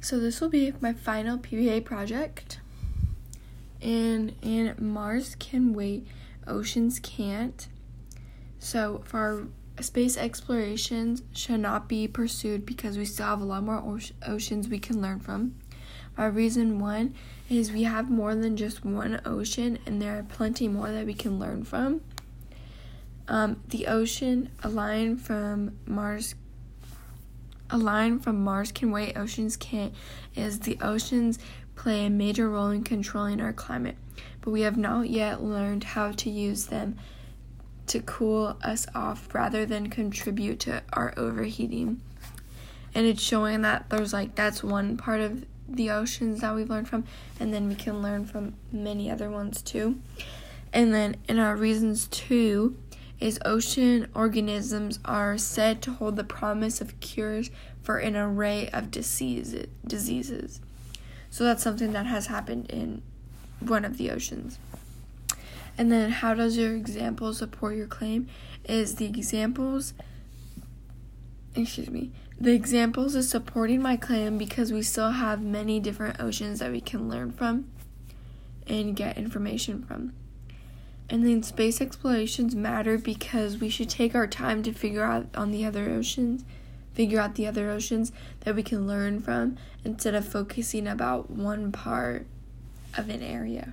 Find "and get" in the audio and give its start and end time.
78.66-79.18